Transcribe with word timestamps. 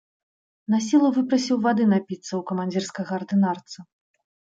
Насілу 0.73 1.11
выпрасіў 1.19 1.61
вады 1.67 1.83
напіцца 1.93 2.25
ў 2.25 2.41
камандзірскага 2.51 3.11
ардынарца. 3.23 3.79